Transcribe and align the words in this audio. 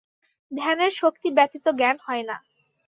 ধ্যানের 0.51 0.91
শক্তি 0.91 1.27
ব্যতীত 1.31 1.65
জ্ঞান 1.71 1.97
হয় 2.05 2.23
না। 2.23 2.37